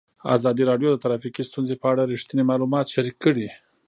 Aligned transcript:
ازادي 0.35 0.63
راډیو 0.71 0.89
د 0.91 0.97
ټرافیکي 1.03 1.43
ستونزې 1.49 1.75
په 1.81 1.85
اړه 1.91 2.03
رښتیني 2.11 2.43
معلومات 2.49 2.85
شریک 2.93 3.15
کړي. 3.23 3.47